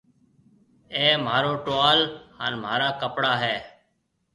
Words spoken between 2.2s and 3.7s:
هانَ مهارا ڪپڙا هيَ۔